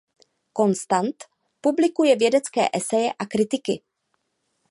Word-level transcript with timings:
Constant 0.53 1.23
publikuje 1.61 2.15
vědecké 2.15 2.67
eseje 2.73 3.13
a 3.19 3.25
kritiky. 3.25 3.83